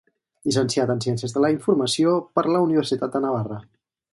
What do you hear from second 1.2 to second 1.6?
de la